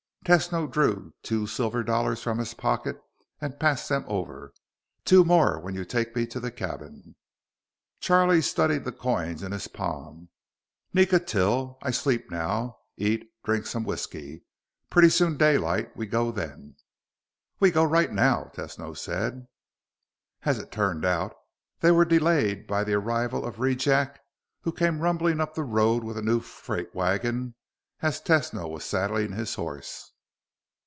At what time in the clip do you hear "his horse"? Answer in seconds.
29.33-30.09